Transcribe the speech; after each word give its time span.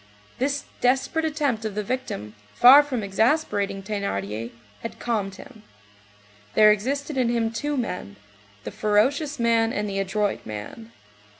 This 0.39 0.63
desperate 0.81 1.25
attempt 1.25 1.63
of 1.63 1.75
the 1.75 1.83
victim, 1.83 2.33
far 2.55 2.81
from 2.81 3.03
exasperating 3.03 3.83
Thénardier, 3.83 4.49
had 4.81 4.97
calmed 4.97 5.35
him. 5.35 5.61
There 6.55 6.71
existed 6.71 7.17
in 7.17 7.29
him 7.29 7.51
two 7.51 7.77
men, 7.77 8.15
the 8.63 8.71
ferocious 8.71 9.39
man 9.39 9.71
and 9.71 9.87
the 9.87 9.99
adroit 9.99 10.43
man. 10.43 10.91